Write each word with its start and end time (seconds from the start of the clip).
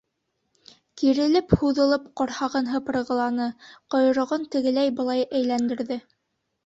Кирелеп-һуҙылып 1.01 2.07
ҡорһағын 2.21 2.71
һыпырғыланы, 2.71 3.51
ҡойроғон 3.97 4.49
тегеләй-былай 4.57 5.27
әйләндерҙе. 5.41 6.01